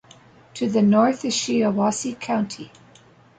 [0.55, 2.71] To the north is Shiawassee County.